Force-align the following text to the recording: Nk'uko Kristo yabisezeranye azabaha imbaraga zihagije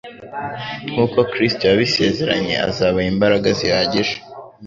Nk'uko 0.91 1.19
Kristo 1.31 1.61
yabisezeranye 1.65 2.55
azabaha 2.69 3.07
imbaraga 3.13 3.47
zihagije 3.59 4.15